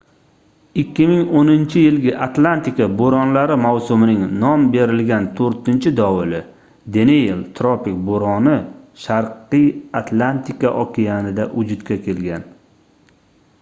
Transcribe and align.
2010-yilgi 0.83 2.13
atlantika 2.27 2.85
boʻronlari 3.01 3.57
mavsumining 3.65 4.23
nom 4.43 4.63
berilgan 4.75 5.27
toʻrtinchi 5.41 5.93
dovuli 5.99 6.41
deniel 6.97 7.43
tropik 7.59 7.99
boʻroni 8.09 8.57
sharqiy 9.05 9.67
atlantika 10.01 10.73
okeanida 10.85 11.45
vujudga 11.53 11.99
kelgan 12.09 12.47